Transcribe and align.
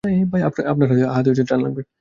আপনার 0.69 0.87
হাতে 1.15 1.29
টান 1.43 1.59
লাগবে! 1.61 1.81